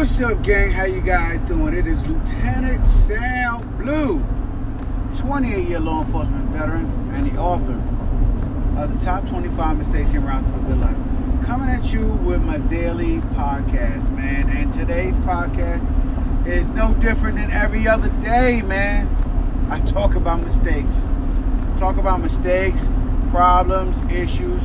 [0.00, 0.70] What's up, gang?
[0.70, 1.74] How you guys doing?
[1.74, 4.20] It is Lieutenant Sal Blue,
[5.16, 7.74] 28-year law enforcement veteran and the author
[8.82, 10.96] of the top 25 mistakes you around for a good life.
[11.44, 14.48] Coming at you with my daily podcast, man.
[14.48, 19.06] And today's podcast is no different than every other day, man.
[19.70, 20.96] I talk about mistakes.
[21.78, 22.86] Talk about mistakes,
[23.28, 24.62] problems, issues,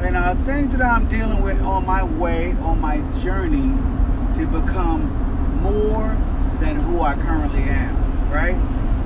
[0.00, 3.70] and uh, things that I'm dealing with on my way, on my journey
[4.34, 5.10] to become
[5.62, 6.16] more
[6.60, 8.56] than who I currently am, right?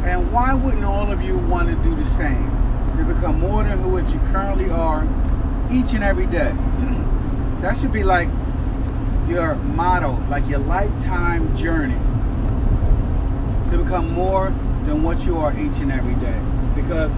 [0.05, 2.51] And why wouldn't all of you want to do the same?
[2.97, 5.02] To become more than who you currently are
[5.71, 6.51] each and every day.
[7.61, 8.29] that should be like
[9.29, 11.99] your motto, like your lifetime journey
[13.71, 14.51] to become more
[14.85, 16.41] than what you are each and every day.
[16.74, 17.15] Because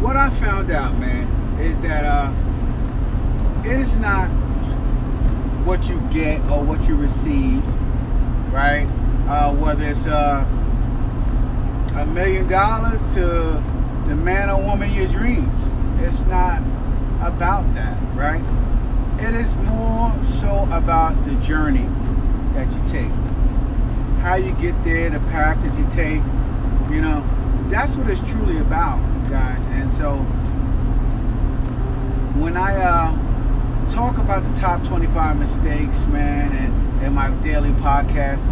[0.00, 2.32] what I found out, man, is that uh,
[3.64, 4.30] it is not
[5.66, 7.60] what you get or what you receive,
[8.52, 8.86] right?
[9.28, 10.46] Uh, whether it's uh,
[11.96, 13.20] a million dollars to
[14.06, 15.62] the man or woman your dreams.
[16.00, 16.62] It's not
[17.20, 18.42] about that, right?
[19.20, 21.88] It is more so about the journey
[22.54, 23.10] that you take.
[24.20, 26.22] How you get there, the path that you take,
[26.92, 27.26] you know,
[27.68, 29.66] that's what it's truly about, guys.
[29.66, 30.18] And so
[32.38, 33.25] when I uh
[33.90, 38.46] talk about the top 25 mistakes, man, and, and my daily podcast.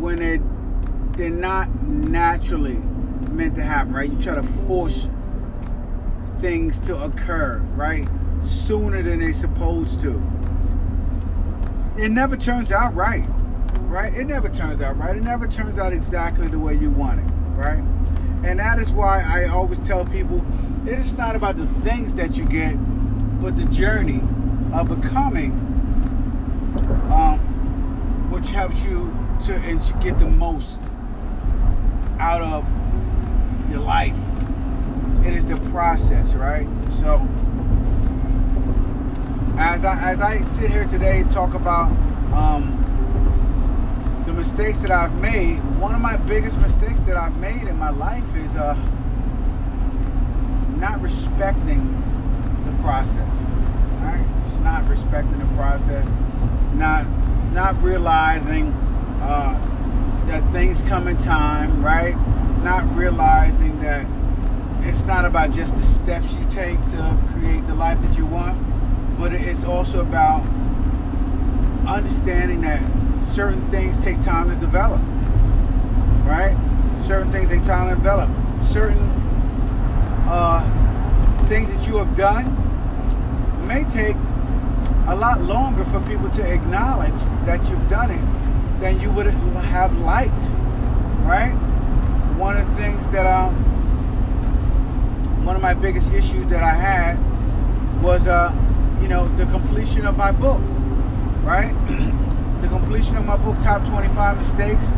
[0.00, 0.40] when it
[1.16, 2.74] they're not naturally
[3.30, 4.10] meant to happen, right?
[4.10, 5.08] You try to force
[6.40, 8.08] things to occur, right?
[8.42, 10.20] Sooner than they're supposed to.
[11.96, 13.26] It never turns out right
[13.94, 14.12] right?
[14.12, 15.16] It never turns out right.
[15.16, 17.78] It never turns out exactly the way you want it, right?
[18.42, 20.44] And that is why I always tell people
[20.84, 22.74] it is not about the things that you get,
[23.40, 24.20] but the journey
[24.72, 25.52] of becoming,
[27.08, 27.38] um,
[28.32, 29.16] which helps you
[29.46, 30.80] to and get the most
[32.18, 32.66] out of
[33.70, 34.18] your life.
[35.24, 36.66] It is the process, right?
[36.98, 37.20] So,
[39.56, 41.92] as I as I sit here today, talk about
[42.32, 42.84] um,
[44.34, 48.24] mistakes that I've made, one of my biggest mistakes that I've made in my life
[48.36, 48.74] is uh,
[50.76, 51.82] not respecting
[52.64, 53.36] the process.
[54.00, 54.26] Right?
[54.42, 56.06] It's not respecting the process,
[56.74, 57.06] not
[57.52, 58.72] not realizing
[59.22, 62.16] uh, that things come in time, right?
[62.62, 64.06] Not realizing that
[64.86, 68.58] it's not about just the steps you take to create the life that you want,
[69.18, 70.44] but it's also about
[71.86, 72.82] understanding that
[73.24, 75.00] certain things take time to develop,
[76.26, 76.56] right?
[77.00, 78.30] Certain things take time to develop.
[78.64, 78.98] Certain
[80.28, 80.60] uh,
[81.48, 82.46] things that you have done
[83.66, 84.16] may take
[85.08, 89.98] a lot longer for people to acknowledge that you've done it than you would have
[89.98, 90.50] liked,
[91.24, 91.52] right?
[92.36, 93.54] One of the things that um,
[95.44, 98.52] one of my biggest issues that I had was, uh,
[99.00, 100.60] you know, the completion of my book,
[101.42, 101.74] right?
[102.64, 104.92] the completion of my book, Top 25 Mistakes.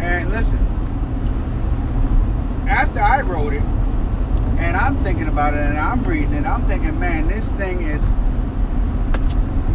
[0.00, 0.58] And listen,
[2.68, 3.62] after I wrote it,
[4.58, 8.10] and I'm thinking about it, and I'm reading it, I'm thinking, man, this thing is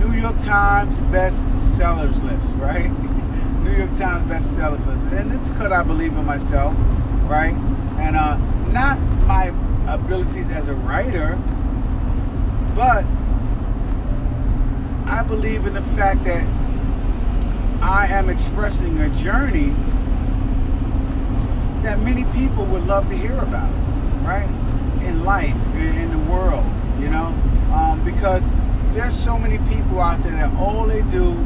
[0.04, 1.44] New York Times best
[1.78, 2.90] sellers list, right?
[3.64, 5.04] New York Times best sellers list.
[5.14, 6.74] And it's because I believe in myself,
[7.30, 7.54] right?
[8.00, 8.38] And uh,
[8.72, 9.54] not my
[9.88, 11.36] abilities as a writer,
[12.76, 13.06] but
[15.06, 16.59] I believe in the fact that
[17.82, 19.70] I am expressing a journey
[21.84, 23.72] that many people would love to hear about,
[24.24, 24.50] right?
[25.02, 26.66] In life, in the world,
[27.00, 27.28] you know,
[27.74, 28.44] um, because
[28.94, 31.38] there's so many people out there that all they do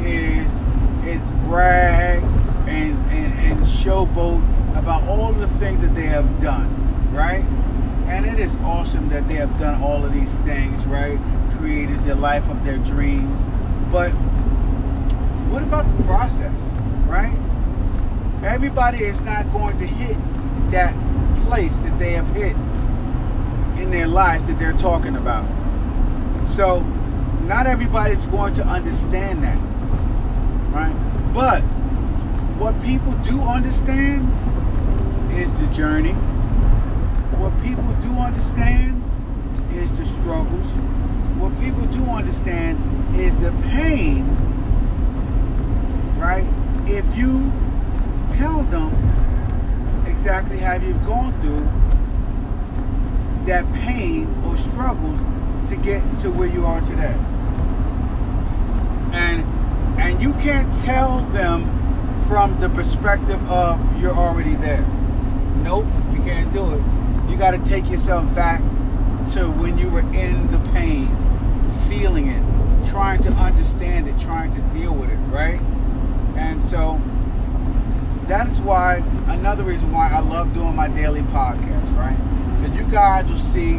[0.00, 0.62] is
[1.06, 2.22] is brag
[2.66, 4.42] and, and, and showboat
[4.76, 7.44] about all the things that they have done, right?
[8.06, 11.18] And it is awesome that they have done all of these things, right?
[11.58, 13.40] Created the life of their dreams.
[13.92, 14.12] But
[15.50, 16.60] what about the process,
[17.06, 17.36] right?
[18.44, 20.16] Everybody is not going to hit
[20.70, 20.94] that
[21.46, 22.56] place that they have hit
[23.80, 25.46] in their life that they're talking about.
[26.48, 26.80] So,
[27.42, 29.58] not everybody's going to understand that,
[30.72, 30.94] right?
[31.32, 31.60] But
[32.58, 34.32] what people do understand
[35.32, 36.12] is the journey.
[37.38, 39.02] What people do understand
[39.74, 40.66] is the struggles.
[41.38, 42.80] What people do understand
[43.20, 44.24] is the pain,
[46.26, 46.46] right?
[46.88, 47.52] If you
[48.32, 48.90] tell them
[50.06, 51.64] exactly how you've gone through
[53.46, 55.20] that pain or struggles
[55.70, 57.14] to get to where you are today.
[59.12, 59.44] And
[60.00, 61.64] and you can't tell them
[62.26, 64.84] from the perspective of you're already there.
[65.62, 67.30] Nope, you can't do it.
[67.30, 68.60] You got to take yourself back
[69.32, 71.06] to when you were in the pain,
[71.88, 75.60] feeling it, trying to understand it, trying to deal with it, right?
[76.36, 77.00] And so
[78.28, 78.96] that is why
[79.28, 82.16] another reason why I love doing my daily podcast, right?
[82.60, 83.74] So you guys will see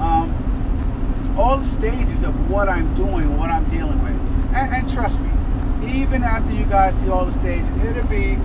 [0.00, 4.12] um, all the stages of what I'm doing, what I'm dealing with,
[4.54, 5.30] and, and trust me,
[5.86, 8.38] even after you guys see all the stages, it'll be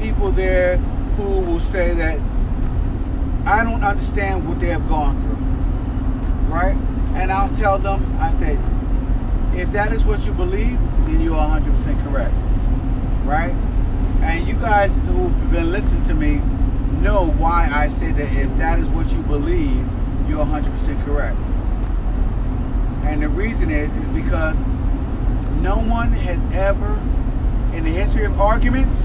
[0.00, 0.76] people there
[1.16, 2.18] who will say that
[3.46, 6.76] I don't understand what they have gone through, right?
[7.14, 8.58] And I'll tell them, I say,
[9.58, 12.34] if that is what you believe, then you are 100% correct,
[13.24, 13.54] right?
[14.22, 16.36] And you guys who've been listening to me
[17.00, 19.86] know why I say that if that is what you believe,
[20.28, 21.36] you're 100% correct.
[23.04, 24.64] And the reason is, is because
[25.60, 26.94] no one has ever,
[27.76, 29.04] in the history of arguments,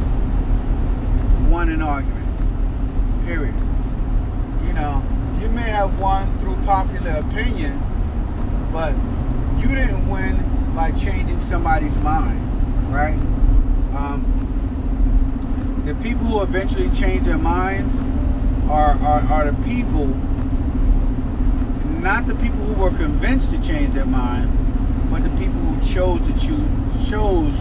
[1.50, 3.26] won an argument.
[3.26, 3.56] Period.
[4.66, 5.04] You know,
[5.42, 7.82] you may have won through popular opinion,
[8.72, 8.96] but
[9.62, 13.20] you didn't win by changing somebody's mind, right?
[14.00, 17.94] Um, the people who eventually change their minds
[18.70, 20.06] are, are, are the people,
[22.00, 24.50] not the people who were convinced to change their mind,
[25.12, 27.54] but the people who chose to choose, chose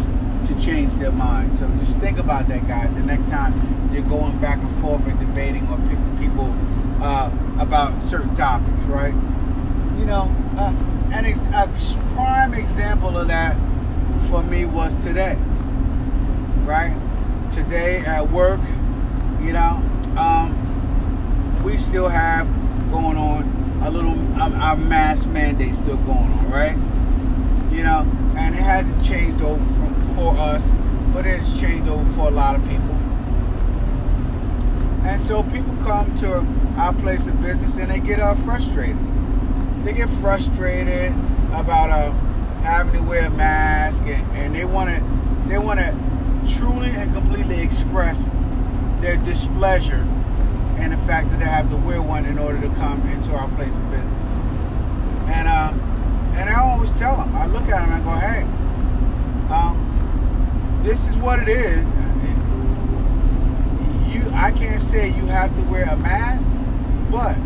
[0.47, 1.59] to change their mind.
[1.59, 2.95] So just think about that, guys.
[2.95, 6.55] The next time you're going back and forth and debating or picking people
[7.03, 9.15] uh, about certain topics, right?
[9.99, 10.73] You know, uh,
[11.13, 11.69] an ex- a
[12.15, 13.57] prime example of that
[14.29, 15.37] for me was today,
[16.69, 16.95] right?
[17.53, 18.61] today at work,
[19.41, 19.83] you know,
[20.17, 22.47] um, we still have
[22.91, 26.77] going on a little um, our mask mandate still going on, right?
[27.73, 28.07] You know,
[28.37, 30.69] and it hasn't changed over for, for us,
[31.13, 32.95] but it's changed over for a lot of people.
[35.05, 36.39] And so people come to
[36.81, 38.97] our place of business and they get uh, frustrated.
[39.85, 41.13] They get frustrated
[41.53, 42.13] about uh,
[42.63, 46.08] having to wear a mask and, and they want to they want to
[46.57, 48.29] truly and completely express
[49.01, 50.07] their displeasure
[50.79, 53.49] and the fact that they have to wear one in order to come into our
[53.51, 54.33] place of business.
[55.29, 55.73] And uh,
[56.39, 58.43] and I always tell them, I look at them and go, hey,
[59.53, 61.89] um, this is what it is.
[64.09, 66.55] You, I can't say you have to wear a mask,
[67.11, 67.37] but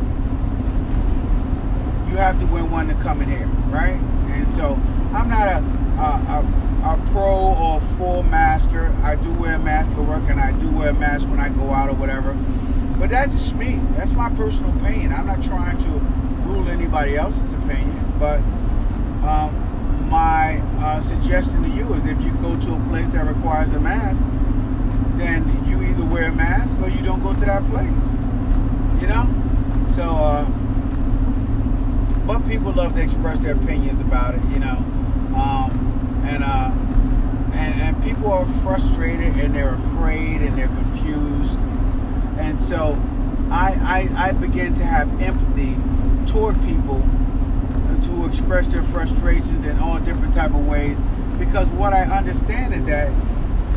[2.11, 3.99] you have to wear one to come in here, right?
[4.30, 4.75] And so
[5.14, 5.59] I'm not a,
[5.99, 8.94] a, a a pro or full masker.
[9.02, 11.48] I do wear a mask at work and I do wear a mask when I
[11.48, 12.34] go out or whatever.
[12.98, 13.80] But that's just me.
[13.96, 15.12] That's my personal opinion.
[15.12, 15.88] I'm not trying to
[16.48, 18.14] rule anybody else's opinion.
[18.18, 18.38] But
[19.26, 23.72] um, my uh, suggestion to you is if you go to a place that requires
[23.72, 24.24] a mask,
[25.18, 28.10] then you either wear a mask or you don't go to that place.
[29.00, 29.28] You know?
[29.94, 30.44] So, uh,
[32.26, 34.76] but people love to express their opinions about it, you know.
[35.36, 35.91] Um,
[36.25, 36.71] and uh,
[37.55, 41.59] and and people are frustrated and they're afraid and they're confused,
[42.38, 43.00] and so
[43.50, 45.76] I I, I begin to have empathy
[46.31, 47.02] toward people
[48.02, 50.99] to express their frustrations in all different type of ways
[51.38, 53.12] because what I understand is that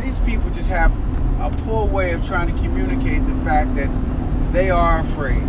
[0.02, 0.92] these people just have
[1.42, 3.90] a poor way of trying to communicate the fact that
[4.52, 5.44] they are afraid.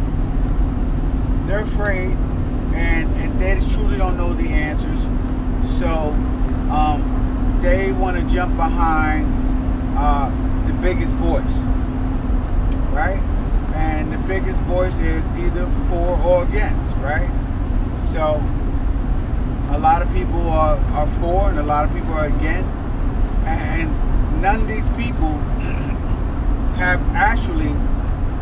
[1.46, 2.16] They're afraid
[2.74, 5.02] and, and they truly don't know the answers.
[5.78, 6.12] So
[6.70, 9.26] um, they want to jump behind
[9.96, 10.30] uh,
[10.66, 11.64] the biggest voice
[12.96, 13.20] right?
[13.74, 17.30] And the biggest voice is either for or against, right?
[18.00, 18.42] So
[19.68, 22.78] a lot of people are, are for and a lot of people are against.
[23.44, 23.92] And
[24.40, 25.28] none of these people
[26.80, 27.68] have actually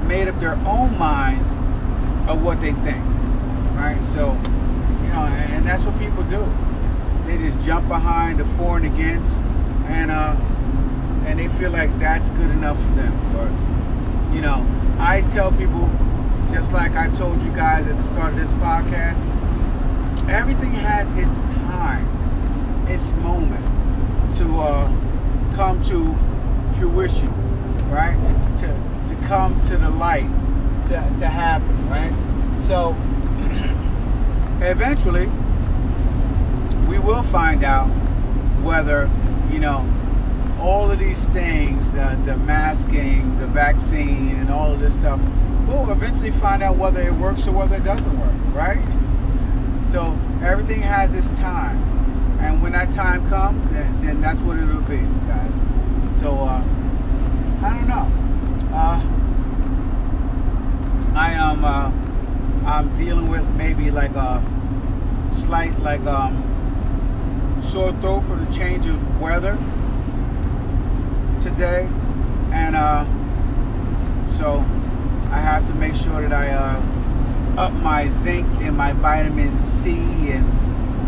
[0.07, 1.55] made up their own minds
[2.29, 3.05] of what they think,
[3.75, 4.01] right?
[4.15, 4.35] So,
[5.03, 6.47] you know, and that's what people do.
[7.27, 9.39] They just jump behind the for and against,
[9.87, 10.37] and uh,
[11.27, 13.13] and they feel like that's good enough for them.
[13.33, 14.67] But you know,
[14.99, 15.91] I tell people,
[16.51, 19.21] just like I told you guys at the start of this podcast,
[20.29, 22.07] everything has its time,
[22.89, 23.65] its moment
[24.37, 24.89] to uh,
[25.55, 26.15] come to
[26.77, 27.33] fruition,
[27.91, 28.17] right?
[28.25, 30.29] To, to, to come to the light,
[30.89, 32.13] to, to happen, right?
[32.67, 32.91] So
[34.67, 35.31] eventually,
[36.95, 37.89] we will find out
[38.63, 39.11] whether,
[39.51, 39.85] you know,
[40.61, 45.21] all of these things, the, the masking, the vaccine, and all of this stuff,
[45.67, 48.81] we'll eventually find out whether it works or whether it doesn't work, right?
[49.91, 51.83] So everything has its time.
[52.39, 55.55] And when that time comes, then, then that's what it'll be, guys.
[56.21, 56.63] So, uh,
[57.61, 58.09] I don't know.
[58.73, 59.03] Uh,
[61.17, 64.41] I am, uh, I'm dealing with maybe like a
[65.33, 66.53] slight, like, um,
[67.69, 69.57] sore throat from the change of weather
[71.43, 71.89] today.
[72.53, 73.05] And, uh,
[74.39, 74.65] so
[75.31, 79.91] I have to make sure that I, uh, up my zinc and my vitamin C
[80.31, 80.47] and,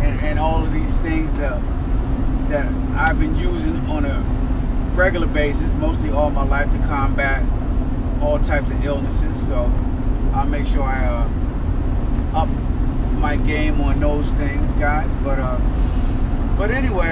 [0.02, 1.60] and, and all of these things that,
[2.48, 4.20] that I've been using on a
[4.96, 7.44] regular basis, mostly all my life to combat
[8.22, 9.46] all types of illnesses.
[9.46, 9.70] So
[10.32, 12.48] I'll make sure I uh, up
[13.18, 15.10] my game on those things, guys.
[15.22, 15.58] But uh,
[16.56, 17.10] but anyway,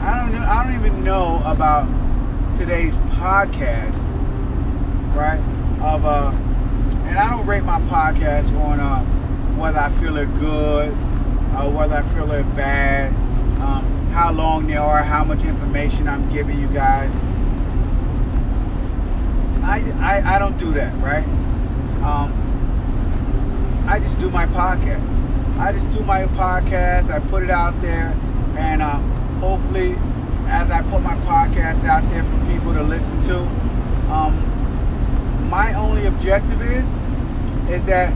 [0.00, 0.44] I don't know.
[0.46, 1.86] I don't even know about
[2.56, 3.96] today's podcast,
[5.14, 5.40] right?
[5.80, 6.30] Of uh,
[7.04, 9.04] and I don't rate my podcast on uh,
[9.56, 13.12] whether I feel it good or whether I feel it bad,
[13.60, 17.10] um, how long they are, how much information I'm giving you guys.
[19.62, 21.24] I, I, I don't do that, right?
[22.02, 22.40] Um,
[23.88, 25.23] I just do my podcast.
[25.58, 27.10] I just do my podcast.
[27.10, 28.08] I put it out there,
[28.56, 28.98] and uh,
[29.40, 29.96] hopefully,
[30.46, 33.38] as I put my podcast out there for people to listen to,
[34.12, 36.88] um, my only objective is
[37.70, 38.12] is that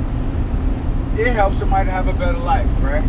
[1.18, 3.04] it helps somebody to have a better life, right?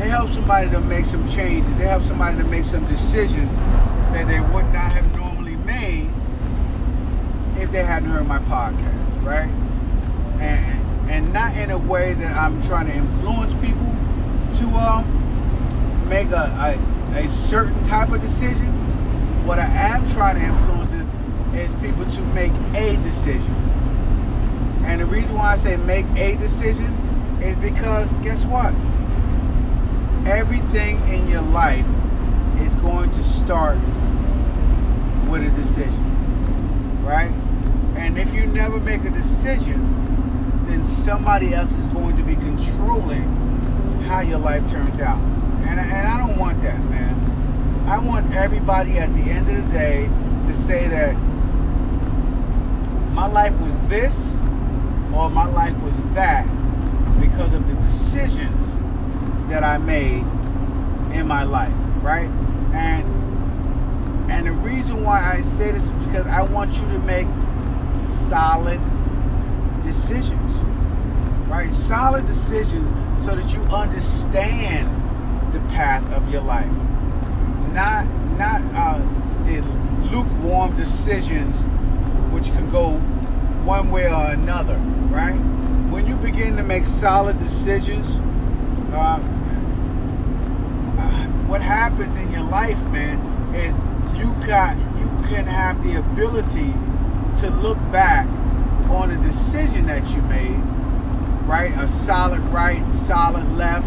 [0.00, 1.72] It helps somebody to make some changes.
[1.74, 3.54] It helps somebody to make some decisions
[4.12, 6.12] that they would not have normally made
[7.58, 9.50] if they hadn't heard my podcast, right?
[10.40, 10.73] And
[11.08, 13.94] and not in a way that I'm trying to influence people
[14.58, 16.78] to um, make a,
[17.14, 18.66] a, a certain type of decision.
[19.46, 21.14] What I am trying to influence is,
[21.54, 23.54] is people to make a decision.
[24.84, 26.92] And the reason why I say make a decision
[27.42, 28.74] is because guess what?
[30.26, 31.86] Everything in your life
[32.60, 33.78] is going to start
[35.28, 37.32] with a decision, right?
[37.96, 40.03] And if you never make a decision,
[40.68, 43.24] then somebody else is going to be controlling
[44.04, 45.18] how your life turns out.
[45.66, 47.84] And, and I don't want that, man.
[47.88, 50.10] I want everybody at the end of the day
[50.46, 51.14] to say that
[53.12, 54.38] my life was this
[55.14, 56.46] or my life was that
[57.20, 58.78] because of the decisions
[59.48, 60.22] that I made
[61.14, 62.28] in my life, right?
[62.74, 63.04] And
[64.30, 67.28] and the reason why I say this is because I want you to make
[67.90, 68.80] solid
[69.84, 70.62] decisions.
[71.48, 71.72] Right?
[71.72, 72.88] Solid decisions
[73.24, 74.88] so that you understand
[75.52, 76.70] the path of your life.
[77.72, 78.98] Not not uh,
[79.44, 79.60] the
[80.10, 81.56] lukewarm decisions
[82.32, 82.98] which can go
[83.64, 84.76] one way or another,
[85.10, 85.36] right?
[85.90, 88.16] When you begin to make solid decisions,
[88.92, 89.20] uh,
[90.98, 93.18] uh, what happens in your life, man,
[93.54, 93.78] is
[94.18, 96.74] you got you can have the ability
[97.40, 98.26] to look back
[98.90, 100.60] on a decision that you made,
[101.46, 101.72] right?
[101.78, 103.86] A solid right, solid left,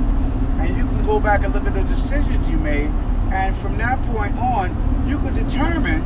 [0.60, 2.90] and you can go back and look at the decisions you made,
[3.32, 6.02] and from that point on, you can determine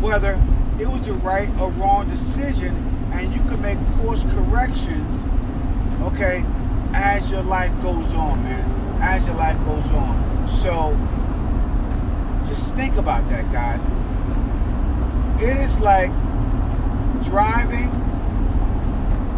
[0.00, 0.40] whether
[0.80, 2.74] it was the right or wrong decision,
[3.12, 5.28] and you can make course corrections,
[6.02, 6.44] okay,
[6.94, 8.68] as your life goes on, man.
[9.00, 10.46] As your life goes on.
[10.46, 10.96] So
[12.46, 13.84] just think about that, guys.
[15.42, 16.12] It is like
[17.24, 17.90] driving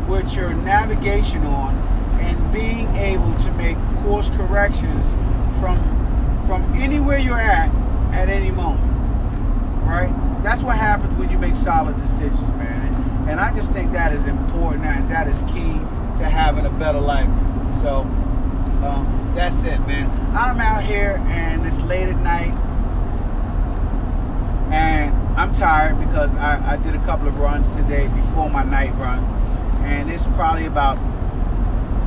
[0.09, 1.77] with your navigation on
[2.21, 5.11] and being able to make course corrections
[5.59, 5.79] from
[6.47, 7.71] from anywhere you're at
[8.13, 8.93] at any moment.
[9.87, 10.13] Right?
[10.45, 12.93] that's what happens when you make solid decisions, man.
[13.29, 15.73] And, I just think that is important and that is key
[16.19, 17.29] to having a better life.
[17.81, 18.01] So
[18.85, 20.11] um, that's it, man.
[20.37, 22.53] I'm out here and it's late at night,
[24.71, 28.95] and I'm tired because I, I did a couple of runs today before my night
[28.95, 29.25] run,
[29.83, 30.97] and it's probably about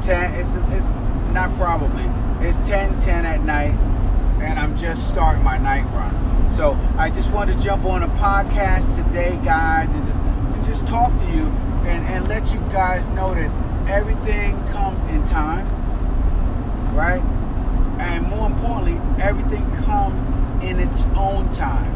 [0.01, 0.33] 10.
[0.35, 2.05] It's it's not probably.
[2.39, 3.75] It's 10 10 at night,
[4.41, 6.49] and I'm just starting my night run.
[6.51, 10.87] So I just wanted to jump on a podcast today, guys, and just and just
[10.87, 11.47] talk to you
[11.83, 13.51] and, and let you guys know that
[13.89, 15.67] everything comes in time,
[16.95, 17.21] right?
[17.99, 20.25] And more importantly, everything comes
[20.63, 21.93] in its own time.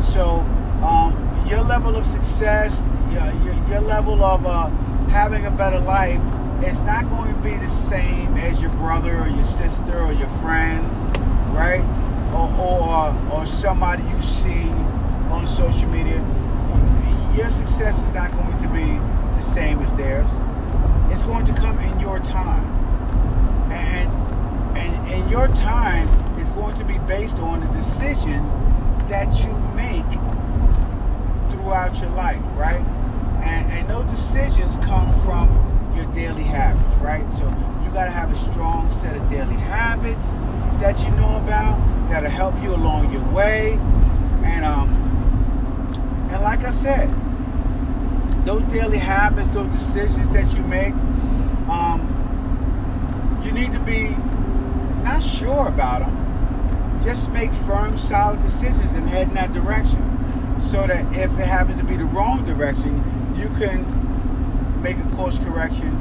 [0.00, 0.46] So
[0.82, 2.82] um, your level of success,
[3.12, 4.68] your, your, your level of uh,
[5.08, 6.20] having a better life,
[6.62, 10.28] it's not going to be the same as your brother or your sister or your
[10.40, 10.94] friends,
[11.54, 11.84] right?
[12.32, 14.68] or, or, or somebody you see
[15.30, 16.18] on social media,
[17.36, 18.84] your success is not going to be
[19.38, 20.28] the same as theirs.
[21.10, 22.64] It's going to come in your time.
[23.72, 24.10] And
[24.76, 26.08] and and your time
[26.38, 28.50] is going to be based on the decisions
[29.08, 30.06] that you make
[31.70, 32.84] throughout your life, right?
[33.44, 35.48] And and those decisions come from
[35.94, 37.32] your daily habits, right?
[37.32, 37.44] So
[37.84, 40.32] you got to have a strong set of daily habits
[40.80, 43.74] that you know about that'll help you along your way.
[44.42, 44.88] And um,
[46.32, 47.08] and like I said,
[48.44, 50.94] those daily habits, those decisions that you make,
[51.70, 52.00] um,
[53.44, 54.08] you need to be
[55.04, 57.00] not sure about them.
[57.00, 60.09] Just make firm, solid decisions and head in that direction,
[60.60, 63.02] so that if it happens to be the wrong direction,
[63.36, 65.96] you can make a course correction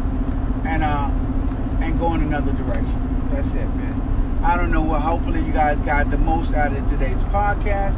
[0.65, 1.09] and uh
[1.81, 3.27] and go in another direction.
[3.31, 4.39] That's it, man.
[4.43, 5.01] I don't know what.
[5.01, 7.97] Hopefully, you guys got the most out of today's podcast.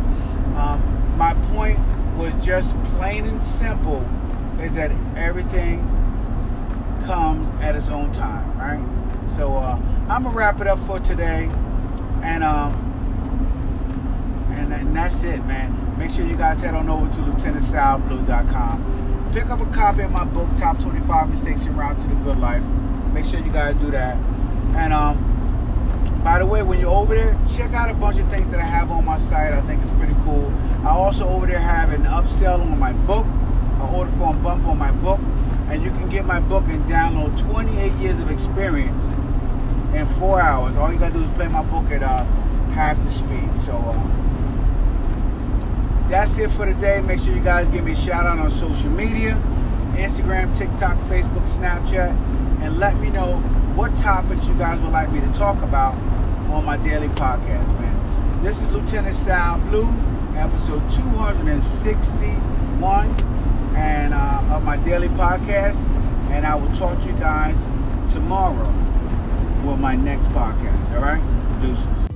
[0.56, 1.79] Um, my point
[2.16, 4.07] was just plain and simple:
[4.62, 5.79] is that everything
[7.05, 9.29] comes at its own time, right?
[9.29, 11.50] So uh, I'm gonna wrap it up for today,
[12.24, 12.74] and um,
[14.51, 15.80] and, and that's it, man.
[16.01, 19.29] Make sure you guys head on over to lieutenantsalblue.com.
[19.33, 22.40] Pick up a copy of my book, Top 25 Mistakes in Route to the Good
[22.40, 22.64] Life.
[23.14, 24.18] Make sure you guys do that.
[24.75, 25.20] And um,
[26.24, 28.64] by the way, when you're over there, check out a bunch of things that I
[28.64, 29.53] have on my site.
[29.53, 30.51] I think it's pretty cool.
[30.83, 34.79] I also over there have an upsell on my book, an order form bump on
[34.79, 35.20] my book,
[35.68, 39.03] and you can get my book and download 28 years of experience
[39.94, 40.75] in four hours.
[40.77, 42.25] All you gotta do is play my book at uh,
[42.74, 43.59] half the speed.
[43.59, 44.30] So uh,
[46.12, 47.00] that's it for today.
[47.00, 49.42] Make sure you guys give me a shout out on social media,
[49.94, 52.12] Instagram, TikTok, Facebook, Snapchat,
[52.62, 53.38] and let me know
[53.76, 55.96] what topics you guys would like me to talk about
[56.52, 58.44] on my daily podcast, man.
[58.44, 59.88] This is Lieutenant Sal Blue,
[60.36, 63.16] episode 261
[63.74, 65.88] and uh, of my daily podcast.
[66.30, 67.64] And I will talk to you guys
[68.12, 68.70] tomorrow
[69.66, 70.92] with my next podcast.
[70.94, 71.24] All right?
[71.62, 72.11] Deuces.